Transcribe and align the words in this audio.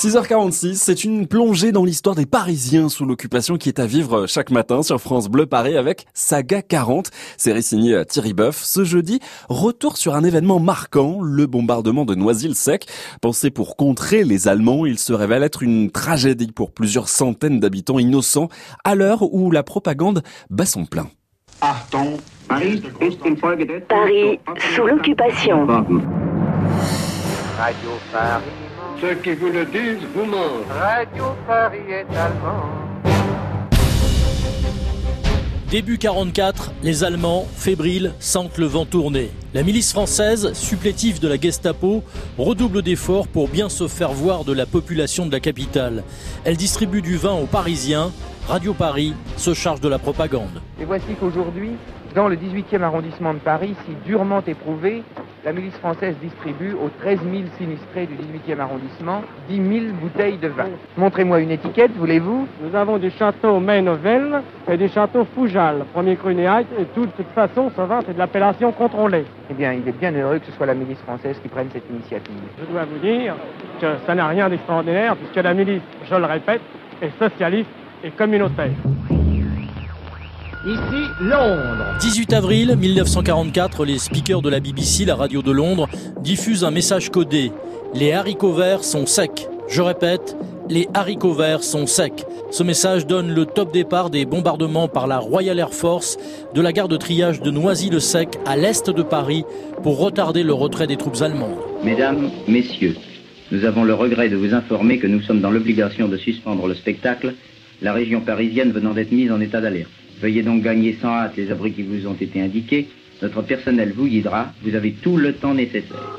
6h46, 0.00 0.76
c'est 0.76 1.04
une 1.04 1.26
plongée 1.26 1.72
dans 1.72 1.84
l'histoire 1.84 2.16
des 2.16 2.24
Parisiens 2.24 2.88
sous 2.88 3.04
l'occupation 3.04 3.58
qui 3.58 3.68
est 3.68 3.78
à 3.78 3.84
vivre 3.84 4.26
chaque 4.26 4.50
matin 4.50 4.82
sur 4.82 4.98
France 4.98 5.28
Bleu 5.28 5.44
Paris 5.44 5.76
avec 5.76 6.06
Saga 6.14 6.62
40, 6.62 7.10
série 7.36 7.62
signée 7.62 8.02
Thierry 8.06 8.32
Boeuf. 8.32 8.56
Ce 8.64 8.82
jeudi, 8.82 9.20
retour 9.50 9.98
sur 9.98 10.14
un 10.14 10.24
événement 10.24 10.58
marquant, 10.58 11.20
le 11.20 11.46
bombardement 11.46 12.06
de 12.06 12.14
Noisy-le-Sec. 12.14 12.86
Pensé 13.20 13.50
pour 13.50 13.76
contrer 13.76 14.24
les 14.24 14.48
Allemands, 14.48 14.86
il 14.86 14.98
se 14.98 15.12
révèle 15.12 15.42
être 15.42 15.62
une 15.62 15.90
tragédie 15.90 16.50
pour 16.50 16.72
plusieurs 16.72 17.10
centaines 17.10 17.60
d'habitants 17.60 17.98
innocents 17.98 18.48
à 18.84 18.94
l'heure 18.94 19.30
où 19.34 19.50
la 19.50 19.62
propagande 19.62 20.22
bat 20.48 20.64
son 20.64 20.86
plein. 20.86 21.10
Paris 23.86 24.40
sous 24.74 24.86
l'occupation. 24.86 25.66
Radio 27.58 27.90
Paris. 28.10 28.69
Ceux 29.00 29.14
qui 29.14 29.32
vous 29.32 29.48
le 29.48 29.64
disent 29.64 30.06
vous 30.14 30.26
mentent. 30.26 30.68
Radio 30.68 31.24
Paris 31.46 31.78
est 31.88 32.14
allemand. 32.14 32.66
Début 35.70 35.96
44, 35.96 36.72
les 36.82 37.02
Allemands, 37.02 37.46
fébriles, 37.56 38.12
sentent 38.18 38.58
le 38.58 38.66
vent 38.66 38.84
tourner. 38.84 39.30
La 39.54 39.62
milice 39.62 39.92
française, 39.92 40.52
supplétive 40.52 41.18
de 41.18 41.28
la 41.28 41.40
Gestapo, 41.40 42.02
redouble 42.36 42.82
d'efforts 42.82 43.26
pour 43.26 43.48
bien 43.48 43.70
se 43.70 43.88
faire 43.88 44.10
voir 44.10 44.44
de 44.44 44.52
la 44.52 44.66
population 44.66 45.24
de 45.24 45.32
la 45.32 45.40
capitale. 45.40 46.04
Elle 46.44 46.58
distribue 46.58 47.00
du 47.00 47.16
vin 47.16 47.32
aux 47.32 47.46
Parisiens. 47.46 48.10
Radio 48.48 48.74
Paris 48.74 49.14
se 49.38 49.54
charge 49.54 49.80
de 49.80 49.88
la 49.88 49.98
propagande. 49.98 50.60
Et 50.78 50.84
voici 50.84 51.14
qu'aujourd'hui, 51.18 51.70
dans 52.14 52.28
le 52.28 52.36
18e 52.36 52.82
arrondissement 52.82 53.32
de 53.32 53.38
Paris, 53.38 53.76
si 53.86 53.94
durement 54.04 54.42
éprouvé, 54.46 55.04
la 55.44 55.52
milice 55.52 55.76
française 55.78 56.14
distribue 56.20 56.74
aux 56.74 56.90
13 57.00 57.20
000 57.22 57.44
sinistrés 57.58 58.06
du 58.06 58.14
18e 58.14 58.60
arrondissement 58.60 59.22
10 59.48 59.56
000 59.56 59.94
bouteilles 60.00 60.36
de 60.36 60.48
vin. 60.48 60.68
Montrez-moi 60.96 61.40
une 61.40 61.50
étiquette, 61.50 61.92
voulez-vous? 61.96 62.46
Nous 62.62 62.76
avons 62.76 62.98
des 62.98 63.10
châteaux 63.10 63.58
Mainovel 63.58 64.42
et 64.70 64.76
des 64.76 64.88
châteaux 64.88 65.26
Foujal, 65.34 65.84
premier 65.92 66.16
cru 66.16 66.32
et 66.32 66.84
tout, 66.94 67.06
de 67.06 67.10
toute 67.12 67.30
façon, 67.34 67.70
ce 67.74 67.80
vin, 67.82 68.00
c'est 68.06 68.14
de 68.14 68.18
l'appellation 68.18 68.72
contrôlée. 68.72 69.24
Eh 69.50 69.54
bien, 69.54 69.72
il 69.72 69.86
est 69.88 69.98
bien 69.98 70.12
heureux 70.12 70.38
que 70.38 70.46
ce 70.46 70.52
soit 70.52 70.66
la 70.66 70.74
milice 70.74 71.00
française 71.00 71.38
qui 71.42 71.48
prenne 71.48 71.68
cette 71.72 71.88
initiative. 71.90 72.36
Je 72.58 72.72
dois 72.72 72.84
vous 72.84 72.98
dire 72.98 73.34
que 73.80 73.86
ça 74.06 74.14
n'a 74.14 74.28
rien 74.28 74.48
d'extraordinaire, 74.48 75.16
puisque 75.16 75.42
la 75.42 75.54
milice, 75.54 75.82
je 76.08 76.14
le 76.14 76.26
répète, 76.26 76.60
est 77.02 77.18
socialiste 77.18 77.70
et 78.04 78.10
communautaire. 78.10 78.70
Ici 80.66 81.08
Londres. 81.22 81.96
18 82.00 82.34
avril 82.34 82.76
1944, 82.76 83.86
les 83.86 83.98
speakers 83.98 84.42
de 84.42 84.50
la 84.50 84.60
BBC, 84.60 85.06
la 85.06 85.14
radio 85.14 85.40
de 85.40 85.50
Londres, 85.50 85.88
diffusent 86.20 86.64
un 86.64 86.70
message 86.70 87.08
codé. 87.08 87.50
Les 87.94 88.12
haricots 88.12 88.52
verts 88.52 88.84
sont 88.84 89.06
secs. 89.06 89.48
Je 89.68 89.80
répète, 89.80 90.36
les 90.68 90.86
haricots 90.92 91.32
verts 91.32 91.62
sont 91.62 91.86
secs. 91.86 92.26
Ce 92.50 92.62
message 92.62 93.06
donne 93.06 93.34
le 93.34 93.46
top 93.46 93.72
départ 93.72 94.10
des 94.10 94.26
bombardements 94.26 94.86
par 94.86 95.06
la 95.06 95.16
Royal 95.16 95.58
Air 95.58 95.72
Force 95.72 96.18
de 96.54 96.60
la 96.60 96.72
gare 96.72 96.88
de 96.88 96.98
triage 96.98 97.40
de 97.40 97.50
Noisy-le-Sec 97.50 98.28
à 98.44 98.58
l'est 98.58 98.90
de 98.90 99.02
Paris 99.02 99.44
pour 99.82 99.98
retarder 99.98 100.42
le 100.42 100.52
retrait 100.52 100.86
des 100.86 100.98
troupes 100.98 101.22
allemandes. 101.22 101.56
Mesdames, 101.82 102.30
Messieurs, 102.46 102.96
nous 103.50 103.64
avons 103.64 103.84
le 103.84 103.94
regret 103.94 104.28
de 104.28 104.36
vous 104.36 104.52
informer 104.52 104.98
que 104.98 105.06
nous 105.06 105.22
sommes 105.22 105.40
dans 105.40 105.50
l'obligation 105.50 106.06
de 106.06 106.18
suspendre 106.18 106.66
le 106.66 106.74
spectacle, 106.74 107.32
la 107.80 107.94
région 107.94 108.20
parisienne 108.20 108.72
venant 108.72 108.92
d'être 108.92 109.10
mise 109.10 109.32
en 109.32 109.40
état 109.40 109.62
d'alerte. 109.62 109.88
Veuillez 110.20 110.42
donc 110.42 110.62
gagner 110.62 110.96
sans 111.00 111.08
hâte 111.08 111.36
les 111.36 111.50
abris 111.50 111.72
qui 111.72 111.82
vous 111.82 112.06
ont 112.06 112.16
été 112.20 112.40
indiqués. 112.40 112.88
Notre 113.22 113.42
personnel 113.42 113.92
vous 113.96 114.06
guidera. 114.06 114.52
Vous 114.62 114.74
avez 114.74 114.92
tout 114.92 115.16
le 115.16 115.34
temps 115.34 115.54
nécessaire. 115.54 116.16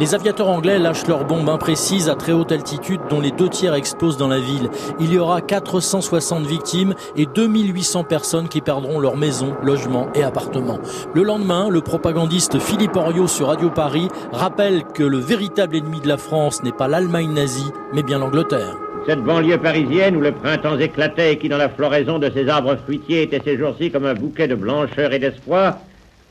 Les 0.00 0.14
aviateurs 0.14 0.48
anglais 0.48 0.78
lâchent 0.78 1.08
leurs 1.08 1.24
bombes 1.24 1.48
imprécises 1.48 2.08
à 2.08 2.14
très 2.14 2.30
haute 2.30 2.52
altitude 2.52 3.00
dont 3.10 3.20
les 3.20 3.32
deux 3.32 3.48
tiers 3.48 3.74
explosent 3.74 4.16
dans 4.16 4.28
la 4.28 4.38
ville. 4.38 4.70
Il 5.00 5.12
y 5.12 5.18
aura 5.18 5.40
460 5.40 6.46
victimes 6.46 6.94
et 7.16 7.26
2800 7.26 8.04
personnes 8.04 8.48
qui 8.48 8.60
perdront 8.60 9.00
leur 9.00 9.16
maison, 9.16 9.56
logement 9.60 10.08
et 10.14 10.22
appartement. 10.22 10.78
Le 11.14 11.24
lendemain, 11.24 11.68
le 11.68 11.80
propagandiste 11.80 12.60
Philippe 12.60 12.94
Oriot 12.94 13.26
sur 13.26 13.48
Radio 13.48 13.70
Paris 13.70 14.06
rappelle 14.30 14.84
que 14.84 15.02
le 15.02 15.18
véritable 15.18 15.74
ennemi 15.74 16.00
de 16.00 16.08
la 16.08 16.16
France 16.16 16.62
n'est 16.62 16.70
pas 16.70 16.86
l'Allemagne 16.86 17.32
nazie, 17.32 17.72
mais 17.92 18.04
bien 18.04 18.20
l'Angleterre. 18.20 18.87
Cette 19.08 19.24
banlieue 19.24 19.56
parisienne 19.56 20.16
où 20.16 20.20
le 20.20 20.32
printemps 20.32 20.78
éclatait 20.78 21.32
et 21.32 21.38
qui, 21.38 21.48
dans 21.48 21.56
la 21.56 21.70
floraison 21.70 22.18
de 22.18 22.28
ses 22.28 22.46
arbres 22.46 22.76
fruitiers, 22.76 23.22
était 23.22 23.40
ces 23.42 23.56
jours-ci 23.56 23.90
comme 23.90 24.04
un 24.04 24.12
bouquet 24.12 24.46
de 24.46 24.54
blancheur 24.54 25.14
et 25.14 25.18
d'espoir, 25.18 25.78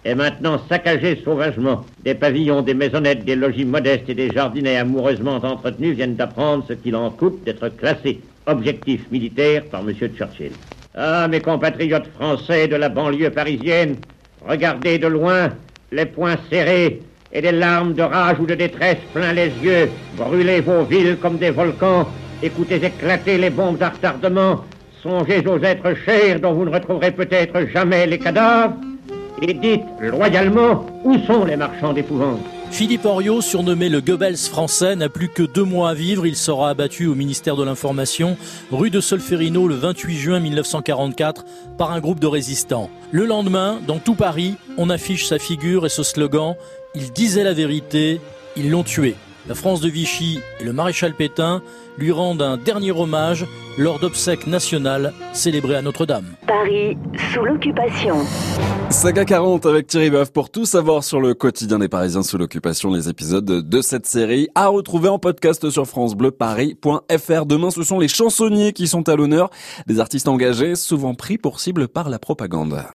est 0.06 0.14
maintenant 0.14 0.62
saccagée 0.70 1.20
sauvagement. 1.26 1.84
Des 2.04 2.14
pavillons, 2.14 2.62
des 2.62 2.76
maisonnettes, 2.76 3.26
des 3.26 3.36
logis 3.36 3.66
modestes 3.66 4.08
et 4.10 4.14
des 4.14 4.32
jardinets 4.32 4.78
amoureusement 4.78 5.38
entretenus 5.38 5.96
viennent 5.96 6.16
d'apprendre 6.16 6.66
ce 6.68 6.74
qu'il 6.74 6.96
en 6.96 7.10
coûte 7.10 7.44
d'être 7.46 7.70
classés 7.70 8.22
objectif 8.46 9.10
militaire 9.10 9.64
par 9.72 9.82
M. 9.82 9.96
Churchill. 10.16 10.52
Ah, 10.94 11.28
mes 11.28 11.42
compatriotes 11.42 12.06
français 12.14 12.68
de 12.68 12.76
la 12.76 12.90
banlieue 12.90 13.32
parisienne, 13.32 13.96
regardez 14.48 15.00
de 15.00 15.08
loin 15.08 15.50
les 15.92 16.06
poings 16.06 16.38
serrés 16.52 17.02
et 17.34 17.42
des 17.42 17.54
larmes 17.54 17.96
de 17.96 18.04
rage 18.04 18.38
ou 18.40 18.46
de 18.46 18.54
détresse 18.54 19.00
plein 19.16 19.34
les 19.34 19.50
yeux, 19.64 19.90
brûlez 20.14 20.62
vos 20.62 20.86
villes 20.86 21.18
comme 21.18 21.40
des 21.40 21.50
volcans 21.50 22.14
Écoutez 22.44 22.76
éclater 22.76 23.40
les 23.40 23.50
bombes 23.50 23.80
d'attardement. 23.80 24.64
Songez 25.02 25.44
aux 25.48 25.60
êtres 25.60 25.96
chers 26.06 26.40
dont 26.40 26.54
vous 26.54 26.66
ne 26.66 26.70
retrouverez 26.70 27.12
peut-être 27.12 27.68
jamais 27.74 28.06
les 28.06 28.20
cadavres. 28.20 28.76
Et 29.42 29.54
dites 29.54 29.82
loyalement 30.00 30.86
où 31.04 31.18
sont 31.26 31.46
les 31.46 31.56
marchands 31.56 31.94
d'épouvante? 31.94 32.42
Philippe 32.70 33.06
Oriot, 33.06 33.42
surnommé 33.42 33.90
le 33.90 34.02
Goebbels 34.02 34.38
français, 34.38 34.96
n'a 34.96 35.10
plus 35.10 35.30
que 35.30 35.44
deux 35.44 35.64
mois 35.64 35.92
à 35.92 35.94
vivre. 35.96 36.28
Il 36.28 36.36
sera 36.36 36.70
abattu 36.70 37.08
au 37.08 37.16
ministère 37.16 37.56
de 37.56 37.64
l'Information, 37.64 38.38
rue 38.72 38.92
de 38.92 39.00
Solferino, 39.00 39.68
le 39.68 39.76
28 39.76 40.16
juin 40.16 40.40
1944, 40.40 41.46
par 41.78 41.92
un 41.92 42.00
groupe 42.00 42.20
de 42.20 42.28
résistants. 42.28 42.92
Le 43.12 43.26
lendemain, 43.26 43.80
dans 43.88 44.00
tout 44.00 44.16
Paris, 44.16 44.56
on 44.78 44.92
affiche 44.92 45.26
sa 45.26 45.40
figure 45.40 45.86
et 45.88 45.90
ce 45.90 46.04
slogan 46.04 46.56
Il 46.94 47.12
disait 47.14 47.44
la 47.44 47.54
vérité, 47.54 48.20
ils 48.56 48.70
l'ont 48.70 48.84
tué 48.84 49.16
la 49.48 49.56
France 49.56 49.82
de 49.82 49.90
Vichy 49.90 50.40
et 50.60 50.64
le 50.64 50.74
maréchal 50.74 51.14
Pétain 51.14 51.62
lui 51.98 52.12
rendent 52.12 52.42
un 52.42 52.58
dernier 52.58 52.92
hommage 52.92 53.46
lors 53.78 54.00
d'obsèques 54.00 54.48
nationales 54.48 55.14
célébrées 55.34 55.76
à 55.76 55.82
Notre-Dame. 55.82 56.26
Paris 56.46 56.98
sous 57.34 57.44
l'occupation. 57.44 58.18
Saga 58.90 59.26
40 59.26 59.66
avec 59.66 59.88
Thierry 59.88 60.10
Boeuf 60.10 60.32
pour 60.32 60.50
tout 60.50 60.66
savoir 60.66 61.04
sur 61.04 61.20
le 61.20 61.34
quotidien 61.34 61.80
des 61.80 61.90
Parisiens 61.90 62.24
sous 62.24 62.38
l'occupation, 62.38 62.92
les 62.92 63.10
épisodes 63.10 63.46
de 63.46 63.82
cette 63.82 64.06
série 64.06 64.48
à 64.56 64.68
retrouver 64.68 65.10
en 65.10 65.20
podcast 65.20 65.70
sur 65.70 65.86
francebleuparis.fr. 65.86 67.46
Demain, 67.46 67.72
ce 67.72 67.84
sont 67.84 68.00
les 68.00 68.08
chansonniers 68.08 68.74
qui 68.74 68.88
sont 68.88 69.08
à 69.10 69.16
l'honneur, 69.16 69.50
des 69.88 70.00
artistes 70.00 70.28
engagés, 70.28 70.76
souvent 70.76 71.16
pris 71.16 71.38
pour 71.38 71.60
cible 71.60 71.88
par 71.88 72.10
la 72.10 72.20
propagande. 72.20 72.82